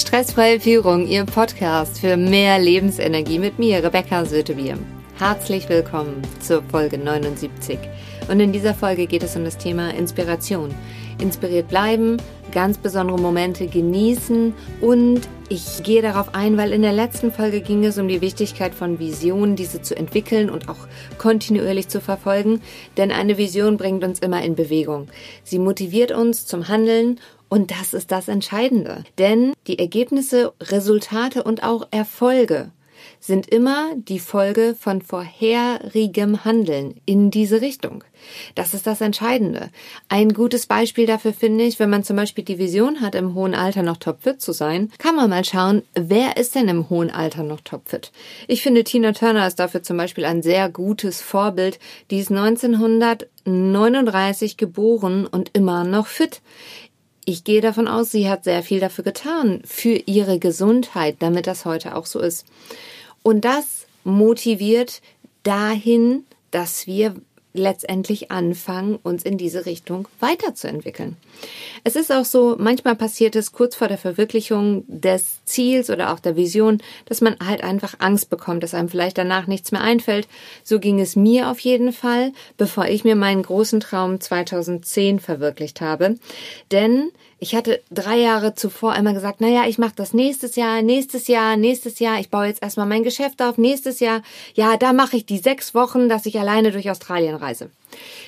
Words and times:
Stressfreie 0.00 0.58
Führung, 0.58 1.06
Ihr 1.06 1.26
Podcast 1.26 2.00
für 2.00 2.16
mehr 2.16 2.58
Lebensenergie 2.58 3.38
mit 3.38 3.58
mir, 3.58 3.84
Rebecca 3.84 4.24
Sötebier. 4.24 4.78
Herzlich 5.18 5.68
willkommen 5.68 6.22
zur 6.40 6.62
Folge 6.62 6.96
79. 6.96 7.78
Und 8.30 8.40
in 8.40 8.50
dieser 8.50 8.72
Folge 8.72 9.06
geht 9.06 9.22
es 9.22 9.36
um 9.36 9.44
das 9.44 9.58
Thema 9.58 9.90
Inspiration. 9.90 10.74
Inspiriert 11.18 11.68
bleiben, 11.68 12.16
ganz 12.50 12.78
besondere 12.78 13.18
Momente 13.18 13.66
genießen 13.66 14.54
und 14.80 15.20
ich 15.48 15.82
gehe 15.82 16.02
darauf 16.02 16.34
ein, 16.34 16.56
weil 16.56 16.72
in 16.72 16.82
der 16.82 16.92
letzten 16.92 17.32
Folge 17.32 17.60
ging 17.60 17.84
es 17.84 17.98
um 17.98 18.08
die 18.08 18.20
Wichtigkeit 18.20 18.74
von 18.74 18.98
Visionen, 18.98 19.56
diese 19.56 19.82
zu 19.82 19.96
entwickeln 19.96 20.50
und 20.50 20.68
auch 20.68 20.86
kontinuierlich 21.18 21.88
zu 21.88 22.00
verfolgen, 22.00 22.60
denn 22.96 23.10
eine 23.10 23.36
Vision 23.38 23.76
bringt 23.76 24.04
uns 24.04 24.20
immer 24.20 24.42
in 24.42 24.54
Bewegung. 24.54 25.08
Sie 25.42 25.58
motiviert 25.58 26.12
uns 26.12 26.46
zum 26.46 26.68
Handeln 26.68 27.18
und 27.48 27.72
das 27.72 27.94
ist 27.94 28.12
das 28.12 28.28
Entscheidende. 28.28 29.04
Denn 29.18 29.52
die 29.66 29.78
Ergebnisse, 29.78 30.52
Resultate 30.60 31.42
und 31.42 31.64
auch 31.64 31.88
Erfolge 31.90 32.70
sind 33.18 33.48
immer 33.48 33.94
die 33.96 34.18
Folge 34.18 34.76
von 34.78 35.02
vorherigem 35.02 36.44
Handeln 36.44 36.94
in 37.06 37.30
diese 37.30 37.60
Richtung. 37.60 38.04
Das 38.54 38.74
ist 38.74 38.86
das 38.86 39.00
Entscheidende. 39.00 39.70
Ein 40.08 40.32
gutes 40.32 40.66
Beispiel 40.66 41.06
dafür 41.06 41.32
finde 41.32 41.64
ich, 41.64 41.78
wenn 41.78 41.90
man 41.90 42.04
zum 42.04 42.16
Beispiel 42.16 42.44
die 42.44 42.58
Vision 42.58 43.00
hat, 43.00 43.14
im 43.14 43.34
hohen 43.34 43.54
Alter 43.54 43.82
noch 43.82 43.96
topfit 43.96 44.40
zu 44.40 44.52
sein, 44.52 44.90
kann 44.98 45.16
man 45.16 45.30
mal 45.30 45.44
schauen, 45.44 45.82
wer 45.94 46.36
ist 46.36 46.54
denn 46.54 46.68
im 46.68 46.90
hohen 46.90 47.10
Alter 47.10 47.42
noch 47.42 47.60
topfit? 47.60 48.12
Ich 48.48 48.62
finde, 48.62 48.84
Tina 48.84 49.12
Turner 49.12 49.46
ist 49.46 49.58
dafür 49.58 49.82
zum 49.82 49.96
Beispiel 49.96 50.24
ein 50.24 50.42
sehr 50.42 50.68
gutes 50.68 51.22
Vorbild. 51.22 51.78
Die 52.10 52.18
ist 52.18 52.30
1939 52.30 54.56
geboren 54.56 55.26
und 55.26 55.50
immer 55.54 55.84
noch 55.84 56.06
fit. 56.06 56.42
Ich 57.24 57.44
gehe 57.44 57.60
davon 57.60 57.86
aus, 57.86 58.10
sie 58.10 58.28
hat 58.28 58.44
sehr 58.44 58.62
viel 58.62 58.80
dafür 58.80 59.04
getan, 59.04 59.62
für 59.64 59.94
ihre 60.06 60.38
Gesundheit, 60.38 61.16
damit 61.20 61.46
das 61.46 61.64
heute 61.64 61.96
auch 61.96 62.06
so 62.06 62.18
ist. 62.20 62.46
Und 63.22 63.44
das 63.44 63.86
motiviert 64.04 65.02
dahin, 65.42 66.24
dass 66.50 66.86
wir 66.86 67.14
letztendlich 67.52 68.30
anfangen, 68.30 68.98
uns 69.02 69.22
in 69.22 69.36
diese 69.36 69.66
Richtung 69.66 70.06
weiterzuentwickeln. 70.20 71.16
Es 71.82 71.96
ist 71.96 72.12
auch 72.12 72.24
so, 72.24 72.56
manchmal 72.58 72.94
passiert 72.94 73.34
es 73.34 73.52
kurz 73.52 73.74
vor 73.74 73.88
der 73.88 73.98
Verwirklichung 73.98 74.84
des 74.86 75.44
Ziels 75.44 75.90
oder 75.90 76.12
auch 76.12 76.20
der 76.20 76.36
Vision, 76.36 76.82
dass 77.06 77.20
man 77.20 77.36
halt 77.44 77.64
einfach 77.64 77.94
Angst 77.98 78.30
bekommt, 78.30 78.62
dass 78.62 78.74
einem 78.74 78.88
vielleicht 78.88 79.18
danach 79.18 79.46
nichts 79.46 79.72
mehr 79.72 79.80
einfällt. 79.80 80.28
So 80.62 80.78
ging 80.78 81.00
es 81.00 81.16
mir 81.16 81.50
auf 81.50 81.58
jeden 81.60 81.92
Fall, 81.92 82.32
bevor 82.56 82.86
ich 82.86 83.04
mir 83.04 83.16
meinen 83.16 83.42
großen 83.42 83.80
Traum 83.80 84.20
2010 84.20 85.18
verwirklicht 85.18 85.80
habe. 85.80 86.16
Denn 86.70 87.10
ich 87.40 87.54
hatte 87.54 87.82
drei 87.90 88.18
Jahre 88.18 88.54
zuvor 88.54 88.92
einmal 88.92 89.14
gesagt, 89.14 89.40
naja, 89.40 89.64
ich 89.66 89.78
mache 89.78 89.94
das 89.96 90.12
nächstes 90.12 90.56
Jahr, 90.56 90.82
nächstes 90.82 91.26
Jahr, 91.26 91.56
nächstes 91.56 91.98
Jahr. 91.98 92.20
Ich 92.20 92.28
baue 92.28 92.46
jetzt 92.46 92.62
erstmal 92.62 92.86
mein 92.86 93.02
Geschäft 93.02 93.40
auf. 93.40 93.56
Nächstes 93.56 93.98
Jahr, 93.98 94.22
ja, 94.54 94.76
da 94.76 94.92
mache 94.92 95.16
ich 95.16 95.24
die 95.24 95.38
sechs 95.38 95.74
Wochen, 95.74 96.10
dass 96.10 96.26
ich 96.26 96.38
alleine 96.38 96.70
durch 96.70 96.90
Australien 96.90 97.34
reise. 97.34 97.70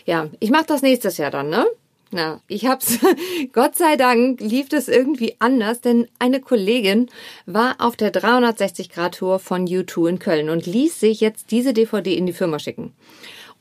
Ja, 0.06 0.28
ich 0.40 0.50
mache 0.50 0.64
das 0.66 0.80
nächstes 0.80 1.18
Jahr 1.18 1.30
dann, 1.30 1.50
ne? 1.50 1.66
Na, 2.10 2.40
ich 2.48 2.66
hab's, 2.66 2.98
Gott 3.52 3.76
sei 3.76 3.96
Dank 3.96 4.40
lief 4.40 4.68
das 4.70 4.88
irgendwie 4.88 5.36
anders, 5.38 5.82
denn 5.82 6.08
eine 6.18 6.40
Kollegin 6.40 7.10
war 7.46 7.76
auf 7.78 7.96
der 7.96 8.12
360-Grad-Tour 8.12 9.38
von 9.38 9.66
U2 9.66 10.08
in 10.08 10.18
Köln 10.18 10.50
und 10.50 10.66
ließ 10.66 11.00
sich 11.00 11.20
jetzt 11.20 11.50
diese 11.50 11.74
DVD 11.74 12.14
in 12.14 12.26
die 12.26 12.34
Firma 12.34 12.58
schicken. 12.58 12.92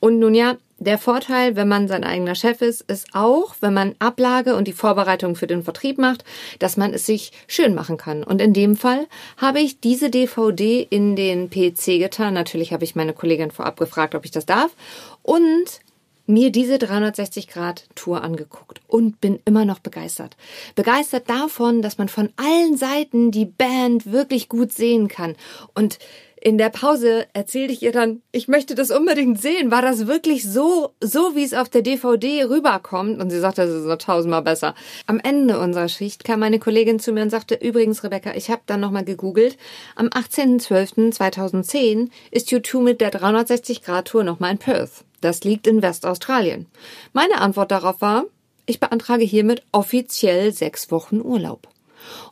Und 0.02 0.20
nun 0.20 0.36
ja, 0.36 0.58
der 0.80 0.98
Vorteil, 0.98 1.56
wenn 1.56 1.68
man 1.68 1.88
sein 1.88 2.04
eigener 2.04 2.34
Chef 2.34 2.62
ist, 2.62 2.82
ist 2.82 3.10
auch, 3.14 3.56
wenn 3.62 3.74
man 3.74 3.96
Ablage 4.00 4.56
und 4.56 4.68
die 4.68 4.74
Vorbereitung 4.74 5.36
für 5.36 5.46
den 5.46 5.62
Vertrieb 5.62 6.00
macht, 6.00 6.26
dass 6.58 6.76
man 6.76 6.92
es 6.92 7.06
sich 7.06 7.32
schön 7.48 7.76
machen 7.76 7.98
kann. 7.98 8.24
Und 8.24 8.42
in 8.42 8.52
dem 8.52 8.76
Fall 8.76 9.08
habe 9.38 9.60
ich 9.60 9.80
diese 9.80 10.10
DVD 10.10 10.82
in 10.90 11.16
den 11.16 11.52
PC 11.52 12.00
getan. 12.00 12.34
Natürlich 12.34 12.74
habe 12.74 12.84
ich 12.84 12.96
meine 12.96 13.14
Kollegin 13.14 13.52
vorab 13.52 13.78
gefragt, 13.78 14.16
ob 14.16 14.26
ich 14.26 14.32
das 14.32 14.48
darf. 14.48 14.76
Und 15.22 15.82
mir 16.26 16.52
diese 16.52 16.80
360 16.80 17.48
Grad 17.48 17.88
Tour 17.94 18.24
angeguckt 18.24 18.82
und 18.88 19.22
bin 19.22 19.40
immer 19.46 19.66
noch 19.66 19.80
begeistert. 19.80 20.36
Begeistert 20.76 21.30
davon, 21.30 21.82
dass 21.82 21.98
man 21.98 22.10
von 22.10 22.30
allen 22.38 22.78
Seiten 22.78 23.32
die 23.32 23.46
Band 23.46 24.12
wirklich 24.12 24.50
gut 24.50 24.72
sehen 24.72 25.08
kann 25.08 25.36
und 25.76 26.00
in 26.42 26.58
der 26.58 26.70
Pause 26.70 27.28
erzählte 27.34 27.72
ich 27.72 27.84
ihr 27.84 27.92
dann, 27.92 28.24
ich 28.32 28.48
möchte 28.48 28.74
das 28.74 28.90
unbedingt 28.90 29.40
sehen. 29.40 29.70
War 29.70 29.84
das 29.84 30.08
wirklich 30.08 30.44
so, 30.44 30.96
so 31.00 31.36
wie 31.36 31.44
es 31.44 31.54
auf 31.54 31.70
der 31.70 31.84
DVD 31.84 32.46
rüberkommt? 32.46 33.22
Und 33.22 33.30
sie 33.30 33.40
sagte, 33.40 33.62
das 33.62 33.76
ist 33.76 33.86
noch 33.86 33.98
tausendmal 33.98 34.42
besser. 34.42 34.74
Am 35.06 35.20
Ende 35.20 35.60
unserer 35.60 35.88
Schicht 35.88 36.24
kam 36.24 36.40
meine 36.40 36.58
Kollegin 36.58 37.00
zu 37.00 37.12
mir 37.12 37.22
und 37.22 37.30
sagte, 37.30 37.54
übrigens, 37.54 38.04
Rebecca, 38.04 38.34
ich 38.34 38.50
habe 38.50 38.64
dann 38.66 38.80
nochmal 38.80 39.06
gegoogelt. 39.06 39.56
Am 39.96 40.08
18.12.2010 40.08 42.10
ist 42.32 42.50
U2 42.50 42.82
mit 42.82 43.02
der 43.02 43.14
360-Grad-Tour 43.14 44.24
nochmal 44.24 44.54
in 44.54 44.58
Perth. 44.58 45.06
Das 45.22 45.44
liegt 45.44 45.68
in 45.68 45.84
Westaustralien. 45.84 46.66
Meine 47.14 47.40
Antwort 47.40 47.70
darauf 47.70 48.02
war, 48.02 48.26
ich 48.66 48.80
beantrage 48.80 49.24
hiermit 49.24 49.62
offiziell 49.72 50.54
sechs 50.54 50.90
Wochen 50.90 51.22
Urlaub. 51.22 51.68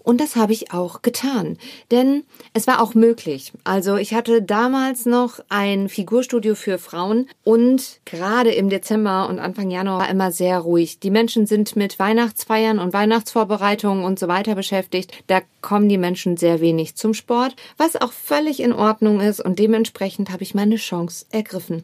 Und 0.01 0.19
das 0.19 0.35
habe 0.35 0.53
ich 0.53 0.73
auch 0.73 1.01
getan, 1.01 1.57
denn 1.91 2.23
es 2.53 2.67
war 2.67 2.81
auch 2.81 2.95
möglich. 2.95 3.53
Also 3.63 3.97
ich 3.97 4.13
hatte 4.13 4.41
damals 4.41 5.05
noch 5.05 5.39
ein 5.49 5.89
Figurstudio 5.89 6.55
für 6.55 6.79
Frauen 6.79 7.27
und 7.43 7.99
gerade 8.05 8.51
im 8.51 8.69
Dezember 8.69 9.29
und 9.29 9.39
Anfang 9.39 9.69
Januar 9.69 9.99
war 9.99 10.09
immer 10.09 10.31
sehr 10.31 10.59
ruhig. 10.59 10.99
Die 10.99 11.11
Menschen 11.11 11.45
sind 11.45 11.75
mit 11.75 11.99
Weihnachtsfeiern 11.99 12.79
und 12.79 12.93
Weihnachtsvorbereitungen 12.93 14.05
und 14.05 14.17
so 14.17 14.29
weiter 14.29 14.55
beschäftigt. 14.55 15.11
Da 15.27 15.41
kommen 15.61 15.89
die 15.89 15.97
Menschen 15.97 16.37
sehr 16.37 16.61
wenig 16.61 16.95
zum 16.95 17.13
Sport, 17.13 17.55
was 17.75 17.97
auch 17.97 18.13
völlig 18.13 18.61
in 18.61 18.71
Ordnung 18.71 19.19
ist 19.19 19.41
und 19.41 19.59
dementsprechend 19.59 20.31
habe 20.31 20.43
ich 20.43 20.55
meine 20.55 20.77
Chance 20.77 21.25
ergriffen. 21.31 21.83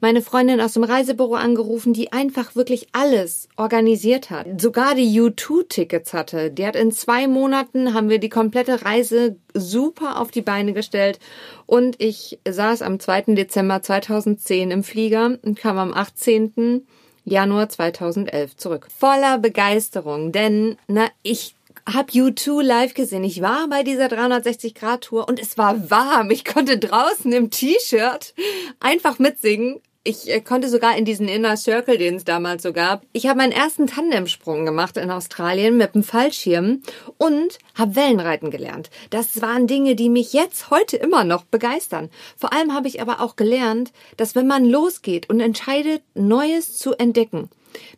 Meine 0.00 0.20
Freundin 0.20 0.60
aus 0.60 0.72
dem 0.72 0.82
Reisebüro 0.82 1.34
angerufen, 1.34 1.92
die 1.92 2.12
einfach 2.12 2.56
wirklich 2.56 2.88
alles 2.90 3.48
organisiert 3.56 4.30
hat. 4.30 4.60
Sogar 4.60 4.96
die 4.96 5.20
U2-Tickets 5.20 6.12
hatte. 6.12 6.50
Die 6.50 6.66
hat 6.66 6.74
in 6.74 6.90
zwei 6.90 7.13
Monaten 7.26 7.94
haben 7.94 8.08
wir 8.08 8.18
die 8.18 8.28
komplette 8.28 8.84
Reise 8.84 9.36
super 9.52 10.20
auf 10.20 10.30
die 10.30 10.42
Beine 10.42 10.72
gestellt 10.72 11.18
und 11.66 12.00
ich 12.00 12.38
saß 12.48 12.82
am 12.82 13.00
2. 13.00 13.34
Dezember 13.34 13.82
2010 13.82 14.70
im 14.70 14.84
Flieger 14.84 15.38
und 15.42 15.58
kam 15.58 15.78
am 15.78 15.94
18. 15.94 16.86
Januar 17.24 17.68
2011 17.68 18.56
zurück. 18.56 18.88
Voller 18.94 19.38
Begeisterung, 19.38 20.32
denn 20.32 20.76
na, 20.88 21.08
ich 21.22 21.54
hab 21.86 22.10
U2 22.10 22.62
live 22.62 22.94
gesehen. 22.94 23.24
Ich 23.24 23.42
war 23.42 23.68
bei 23.68 23.82
dieser 23.82 24.06
360-Grad-Tour 24.06 25.28
und 25.28 25.40
es 25.40 25.58
war 25.58 25.90
warm. 25.90 26.30
Ich 26.30 26.44
konnte 26.44 26.78
draußen 26.78 27.32
im 27.32 27.50
T-Shirt 27.50 28.34
einfach 28.80 29.18
mitsingen. 29.18 29.80
Ich 30.06 30.30
äh, 30.30 30.42
konnte 30.42 30.68
sogar 30.68 30.98
in 30.98 31.06
diesen 31.06 31.28
Inner 31.28 31.56
Circle, 31.56 31.96
den 31.96 32.16
es 32.16 32.24
damals 32.24 32.62
so 32.62 32.74
gab. 32.74 33.06
Ich 33.14 33.26
habe 33.26 33.38
meinen 33.38 33.52
ersten 33.52 33.86
Tandemsprung 33.86 34.66
gemacht 34.66 34.98
in 34.98 35.10
Australien 35.10 35.78
mit 35.78 35.94
einem 35.94 36.04
Fallschirm 36.04 36.82
und 37.16 37.58
habe 37.74 37.96
Wellenreiten 37.96 38.50
gelernt. 38.50 38.90
Das 39.08 39.40
waren 39.40 39.66
Dinge, 39.66 39.96
die 39.96 40.10
mich 40.10 40.34
jetzt 40.34 40.68
heute 40.68 40.98
immer 40.98 41.24
noch 41.24 41.44
begeistern. 41.44 42.10
Vor 42.36 42.52
allem 42.52 42.74
habe 42.74 42.86
ich 42.86 43.00
aber 43.00 43.22
auch 43.22 43.36
gelernt, 43.36 43.92
dass 44.18 44.34
wenn 44.34 44.46
man 44.46 44.66
losgeht 44.66 45.30
und 45.30 45.40
entscheidet, 45.40 46.02
Neues 46.12 46.76
zu 46.76 46.92
entdecken, 46.92 47.48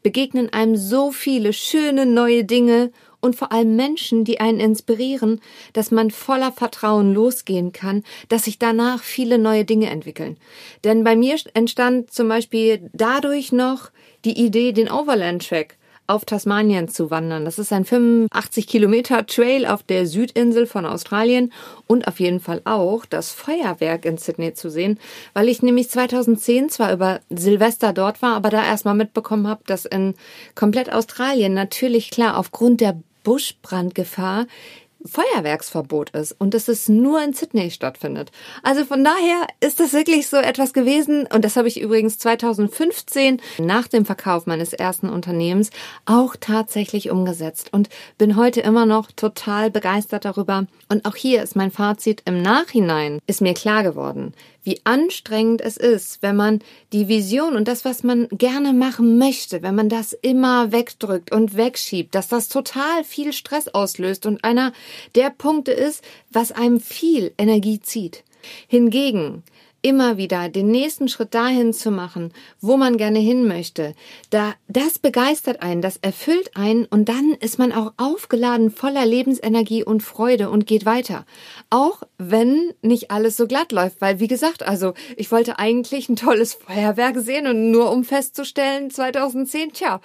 begegnen 0.04 0.52
einem 0.52 0.76
so 0.76 1.10
viele 1.10 1.52
schöne 1.52 2.06
neue 2.06 2.44
Dinge 2.44 2.92
und 3.26 3.36
vor 3.36 3.52
allem 3.52 3.76
Menschen, 3.76 4.24
die 4.24 4.40
einen 4.40 4.60
inspirieren, 4.60 5.42
dass 5.74 5.90
man 5.90 6.10
voller 6.10 6.52
Vertrauen 6.52 7.12
losgehen 7.12 7.72
kann, 7.72 8.02
dass 8.28 8.44
sich 8.44 8.58
danach 8.58 9.02
viele 9.02 9.38
neue 9.38 9.66
Dinge 9.66 9.90
entwickeln. 9.90 10.38
Denn 10.84 11.04
bei 11.04 11.16
mir 11.16 11.36
entstand 11.52 12.10
zum 12.10 12.28
Beispiel 12.28 12.88
dadurch 12.94 13.52
noch 13.52 13.90
die 14.24 14.38
Idee, 14.38 14.72
den 14.72 14.90
Overland 14.90 15.46
Track 15.46 15.76
auf 16.06 16.24
Tasmanien 16.24 16.88
zu 16.88 17.10
wandern. 17.10 17.44
Das 17.44 17.58
ist 17.58 17.72
ein 17.72 17.84
85 17.84 18.66
Kilometer 18.66 19.26
Trail 19.26 19.66
auf 19.66 19.82
der 19.82 20.06
Südinsel 20.06 20.66
von 20.66 20.86
Australien 20.86 21.52
und 21.86 22.06
auf 22.06 22.20
jeden 22.20 22.40
Fall 22.40 22.62
auch 22.64 23.04
das 23.06 23.32
Feuerwerk 23.32 24.04
in 24.04 24.18
Sydney 24.18 24.54
zu 24.54 24.70
sehen, 24.70 24.98
weil 25.34 25.48
ich 25.48 25.62
nämlich 25.62 25.90
2010 25.90 26.70
zwar 26.70 26.92
über 26.92 27.20
Silvester 27.30 27.92
dort 27.92 28.22
war, 28.22 28.34
aber 28.36 28.50
da 28.50 28.64
erstmal 28.64 28.94
mitbekommen 28.94 29.48
habe, 29.48 29.62
dass 29.66 29.84
in 29.84 30.14
komplett 30.54 30.92
Australien 30.92 31.54
natürlich 31.54 32.10
klar 32.10 32.38
aufgrund 32.38 32.80
der 32.80 33.00
Buschbrandgefahr 33.26 34.46
Feuerwerksverbot 35.04 36.10
ist 36.10 36.34
und 36.38 36.54
dass 36.54 36.68
es 36.68 36.88
nur 36.88 37.22
in 37.22 37.32
Sydney 37.32 37.70
stattfindet. 37.70 38.30
Also 38.62 38.84
von 38.84 39.04
daher 39.04 39.46
ist 39.60 39.80
das 39.80 39.92
wirklich 39.92 40.28
so 40.28 40.36
etwas 40.36 40.72
gewesen 40.72 41.26
und 41.32 41.44
das 41.44 41.56
habe 41.56 41.68
ich 41.68 41.80
übrigens 41.80 42.18
2015 42.18 43.40
nach 43.58 43.88
dem 43.88 44.04
Verkauf 44.04 44.46
meines 44.46 44.72
ersten 44.72 45.08
Unternehmens 45.08 45.70
auch 46.04 46.36
tatsächlich 46.38 47.10
umgesetzt 47.10 47.72
und 47.72 47.88
bin 48.18 48.36
heute 48.36 48.60
immer 48.60 48.86
noch 48.86 49.10
total 49.10 49.70
begeistert 49.70 50.24
darüber. 50.24 50.66
Und 50.88 51.04
auch 51.04 51.16
hier 51.16 51.42
ist 51.42 51.56
mein 51.56 51.70
Fazit 51.70 52.22
im 52.24 52.42
Nachhinein 52.42 53.18
ist 53.26 53.40
mir 53.40 53.54
klar 53.54 53.82
geworden, 53.82 54.34
wie 54.66 54.80
anstrengend 54.82 55.60
es 55.60 55.76
ist, 55.76 56.22
wenn 56.22 56.34
man 56.34 56.58
die 56.92 57.06
Vision 57.06 57.54
und 57.54 57.68
das, 57.68 57.84
was 57.84 58.02
man 58.02 58.26
gerne 58.30 58.72
machen 58.72 59.16
möchte, 59.16 59.62
wenn 59.62 59.76
man 59.76 59.88
das 59.88 60.12
immer 60.12 60.72
wegdrückt 60.72 61.30
und 61.30 61.56
wegschiebt, 61.56 62.14
dass 62.16 62.26
das 62.26 62.48
total 62.48 63.04
viel 63.04 63.32
Stress 63.32 63.68
auslöst 63.68 64.26
und 64.26 64.42
einer 64.42 64.72
der 65.14 65.30
Punkte 65.30 65.70
ist, 65.70 66.02
was 66.32 66.50
einem 66.50 66.80
viel 66.80 67.32
Energie 67.38 67.80
zieht. 67.80 68.24
Hingegen 68.66 69.44
immer 69.82 70.16
wieder 70.16 70.48
den 70.48 70.70
nächsten 70.70 71.08
Schritt 71.08 71.34
dahin 71.34 71.72
zu 71.72 71.90
machen, 71.90 72.32
wo 72.60 72.76
man 72.76 72.96
gerne 72.96 73.18
hin 73.18 73.46
möchte, 73.46 73.94
da, 74.30 74.54
das 74.68 74.98
begeistert 74.98 75.62
einen, 75.62 75.82
das 75.82 75.98
erfüllt 75.98 76.56
einen 76.56 76.86
und 76.86 77.08
dann 77.08 77.32
ist 77.40 77.58
man 77.58 77.72
auch 77.72 77.92
aufgeladen 77.96 78.70
voller 78.70 79.06
Lebensenergie 79.06 79.84
und 79.84 80.02
Freude 80.02 80.50
und 80.50 80.66
geht 80.66 80.86
weiter. 80.86 81.24
Auch 81.70 82.02
wenn 82.18 82.72
nicht 82.82 83.10
alles 83.10 83.36
so 83.36 83.46
glatt 83.46 83.72
läuft, 83.72 84.00
weil 84.00 84.20
wie 84.20 84.28
gesagt, 84.28 84.66
also 84.66 84.94
ich 85.16 85.30
wollte 85.30 85.58
eigentlich 85.58 86.08
ein 86.08 86.16
tolles 86.16 86.54
Feuerwerk 86.54 87.18
sehen 87.18 87.46
und 87.46 87.70
nur 87.70 87.90
um 87.90 88.04
festzustellen, 88.04 88.90
2010, 88.90 89.72
tja, 89.72 90.00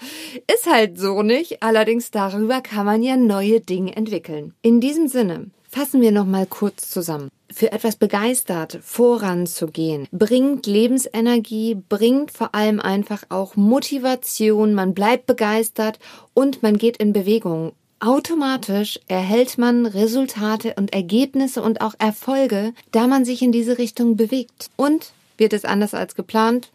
ist 0.54 0.72
halt 0.72 1.00
so 1.00 1.24
nicht. 1.24 1.64
Allerdings 1.64 2.12
darüber 2.12 2.62
kann 2.62 2.86
man 2.86 3.04
ja 3.04 3.18
neue 3.18 3.62
Dinge 3.62 3.96
entwickeln. 3.96 4.54
In 4.62 4.80
diesem 4.80 5.08
Sinne, 5.08 5.52
Fassen 5.74 6.02
wir 6.02 6.12
noch 6.12 6.26
mal 6.26 6.46
kurz 6.46 6.90
zusammen. 6.90 7.30
Für 7.53 7.71
etwas 7.71 7.98
begeistert 7.98 8.80
voranzugehen, 8.81 10.07
bringt 10.12 10.68
Lebensenergie, 10.68 11.75
bringt 11.75 12.31
vor 12.31 12.56
allem 12.56 12.80
einfach 12.80 13.24
auch 13.30 13.56
Motivation, 13.56 14.74
man 14.74 14.94
bleibt 14.94 15.25
begeistert 15.25 16.00
und 16.33 16.63
man 16.63 16.77
geht 16.77 16.98
in 16.98 17.13
Bewegung. 17.13 17.74
Automatisch 18.00 19.00
erhält 19.07 19.57
man 19.57 19.86
Resultate 19.86 20.74
und 20.75 20.94
Ergebnisse 20.94 21.62
und 21.62 21.81
auch 21.81 21.94
Erfolge, 22.00 22.74
da 22.92 23.06
man 23.06 23.25
sich 23.25 23.42
in 23.42 23.51
diese 23.51 23.77
Richtung 23.77 24.15
bewegt. 24.15 24.69
Und 24.75 25.12
wird 25.38 25.53
es 25.53 25.65
anders 25.65 25.94
als 25.94 26.15
geplant? 26.15 26.71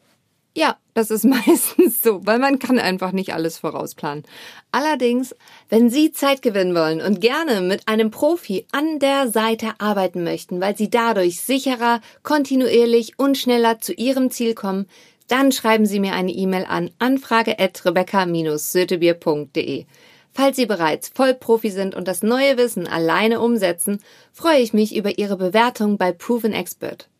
Ja, 0.56 0.76
das 0.94 1.10
ist 1.10 1.24
meistens 1.26 2.02
so, 2.02 2.24
weil 2.24 2.38
man 2.38 2.58
kann 2.58 2.78
einfach 2.78 3.12
nicht 3.12 3.34
alles 3.34 3.58
vorausplanen. 3.58 4.24
Allerdings, 4.72 5.34
wenn 5.68 5.90
Sie 5.90 6.12
Zeit 6.12 6.40
gewinnen 6.40 6.74
wollen 6.74 7.02
und 7.02 7.20
gerne 7.20 7.60
mit 7.60 7.86
einem 7.86 8.10
Profi 8.10 8.64
an 8.72 8.98
der 8.98 9.28
Seite 9.28 9.74
arbeiten 9.78 10.24
möchten, 10.24 10.62
weil 10.62 10.74
Sie 10.74 10.88
dadurch 10.88 11.42
sicherer, 11.42 12.00
kontinuierlich 12.22 13.18
und 13.18 13.36
schneller 13.36 13.80
zu 13.80 13.92
Ihrem 13.92 14.30
Ziel 14.30 14.54
kommen, 14.54 14.86
dann 15.28 15.52
schreiben 15.52 15.84
Sie 15.84 16.00
mir 16.00 16.14
eine 16.14 16.32
E-Mail 16.32 16.64
an 16.64 16.90
anfrage@rebecca-sötebier.de. 17.00 19.84
Falls 20.32 20.56
Sie 20.56 20.64
bereits 20.64 21.10
Vollprofi 21.10 21.70
sind 21.70 21.94
und 21.94 22.08
das 22.08 22.22
neue 22.22 22.56
Wissen 22.56 22.86
alleine 22.86 23.40
umsetzen, 23.40 23.98
freue 24.32 24.60
ich 24.60 24.72
mich 24.72 24.96
über 24.96 25.18
Ihre 25.18 25.36
Bewertung 25.36 25.98
bei 25.98 26.12
Proven 26.12 26.54
Expert. 26.54 27.10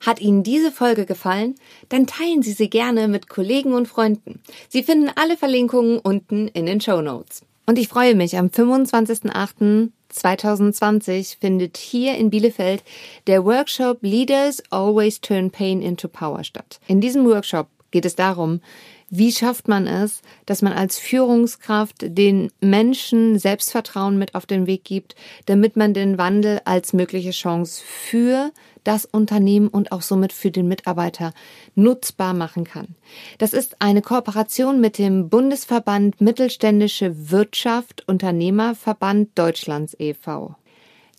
Hat 0.00 0.20
Ihnen 0.20 0.42
diese 0.42 0.72
Folge 0.72 1.06
gefallen? 1.06 1.54
Dann 1.88 2.06
teilen 2.06 2.42
Sie 2.42 2.52
sie 2.52 2.70
gerne 2.70 3.08
mit 3.08 3.28
Kollegen 3.28 3.74
und 3.74 3.88
Freunden. 3.88 4.40
Sie 4.68 4.82
finden 4.82 5.10
alle 5.14 5.36
Verlinkungen 5.36 5.98
unten 5.98 6.48
in 6.48 6.66
den 6.66 6.80
Show 6.80 7.00
Notes. 7.00 7.42
Und 7.66 7.78
ich 7.78 7.88
freue 7.88 8.14
mich, 8.14 8.38
am 8.38 8.46
25.08.2020 8.46 11.38
findet 11.40 11.76
hier 11.76 12.16
in 12.16 12.30
Bielefeld 12.30 12.84
der 13.26 13.44
Workshop 13.44 13.98
Leaders 14.02 14.62
Always 14.70 15.20
Turn 15.20 15.50
Pain 15.50 15.82
into 15.82 16.06
Power 16.06 16.44
statt. 16.44 16.78
In 16.86 17.00
diesem 17.00 17.26
Workshop 17.26 17.66
geht 17.90 18.04
es 18.04 18.14
darum, 18.14 18.60
wie 19.08 19.32
schafft 19.32 19.68
man 19.68 19.86
es, 19.86 20.22
dass 20.46 20.62
man 20.62 20.72
als 20.72 20.98
Führungskraft 20.98 21.96
den 22.00 22.50
Menschen 22.60 23.38
Selbstvertrauen 23.38 24.18
mit 24.18 24.34
auf 24.34 24.46
den 24.46 24.66
Weg 24.66 24.84
gibt, 24.84 25.14
damit 25.46 25.76
man 25.76 25.94
den 25.94 26.18
Wandel 26.18 26.60
als 26.64 26.92
mögliche 26.92 27.30
Chance 27.30 27.82
für 27.84 28.50
das 28.82 29.04
Unternehmen 29.04 29.68
und 29.68 29.92
auch 29.92 30.02
somit 30.02 30.32
für 30.32 30.50
den 30.50 30.68
Mitarbeiter 30.68 31.32
nutzbar 31.74 32.34
machen 32.34 32.64
kann. 32.64 32.94
Das 33.38 33.52
ist 33.52 33.80
eine 33.80 34.02
Kooperation 34.02 34.80
mit 34.80 34.98
dem 34.98 35.28
Bundesverband 35.28 36.20
Mittelständische 36.20 37.30
Wirtschaft 37.30 38.04
Unternehmerverband 38.06 39.30
Deutschlands 39.36 39.96
e.V. 39.98 40.54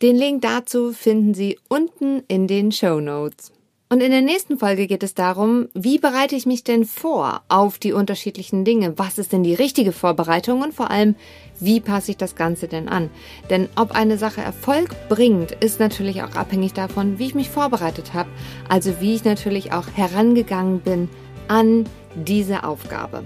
Den 0.02 0.16
Link 0.16 0.44
dazu 0.44 0.94
finden 0.94 1.34
Sie 1.34 1.58
unten 1.68 2.24
in 2.28 2.48
den 2.48 2.72
Show 2.72 3.00
Notes. 3.00 3.52
Und 3.90 4.02
in 4.02 4.12
der 4.12 4.22
nächsten 4.22 4.60
Folge 4.60 4.86
geht 4.86 5.02
es 5.02 5.14
darum, 5.14 5.70
wie 5.74 5.98
bereite 5.98 6.36
ich 6.36 6.46
mich 6.46 6.66
denn 6.66 6.84
vor 6.84 7.42
auf 7.48 7.80
die 7.80 7.94
unterschiedlichen 7.94 8.66
Dinge? 8.66 8.98
Was 8.98 9.18
ist 9.18 9.32
denn 9.32 9.44
die 9.44 9.54
richtige 9.54 9.94
Vorbereitung 9.94 10.62
und 10.62 10.74
vor 10.74 10.92
allem, 10.92 11.16
wie 11.62 11.80
passe 11.80 12.12
ich 12.12 12.18
das 12.18 12.36
Ganze 12.36 12.68
denn 12.68 12.90
an? 12.90 13.10
Denn 13.50 13.70
ob 13.78 13.92
eine 13.92 14.18
Sache 14.18 14.42
Erfolg 14.42 14.90
bringt, 15.08 15.54
ist 15.54 15.80
natürlich 15.80 16.22
auch 16.22 16.36
abhängig 16.36 16.74
davon, 16.74 17.18
wie 17.18 17.28
ich 17.28 17.36
mich 17.36 17.50
vorbereitet 17.50 18.14
habe. 18.14 18.30
Also 18.68 19.00
wie 19.00 19.16
ich 19.16 19.24
natürlich 19.24 19.72
auch 19.72 19.88
herangegangen 19.96 20.82
bin 20.82 21.08
an 21.48 21.86
diese 22.14 22.66
Aufgabe. 22.66 23.24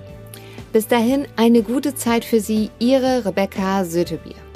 Bis 0.74 0.88
dahin 0.88 1.26
eine 1.38 1.64
gute 1.64 1.96
Zeit 1.96 2.24
für 2.24 2.40
Sie, 2.40 2.70
Ihre 2.78 3.26
Rebecca 3.26 3.84
Sötebier. 3.84 4.51